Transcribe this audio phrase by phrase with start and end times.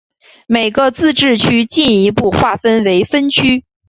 [0.47, 3.63] 每个自治区进一步划分为分区。